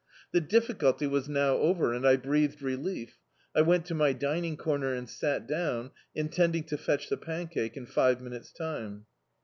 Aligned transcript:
The 0.31 0.41
difficulty 0.41 1.05
was 1.05 1.29
now 1.29 1.57
over 1.57 1.93
and 1.93 2.07
I 2.07 2.15
breathed 2.15 2.63
relief. 2.63 3.19
I 3.55 3.61
went 3.61 3.85
to 3.85 3.93
my 3.93 4.13
dining 4.13 4.57
comer 4.57 4.95
and 4.95 5.07
sat 5.07 5.45
down, 5.45 5.91
intending 6.15 6.63
to 6.63 6.77
fetch 6.79 7.07
the 7.07 7.17
pancake 7.17 7.77
in 7.77 7.85
five 7.85 8.19
minutes 8.19 8.51
time. 8.51 9.05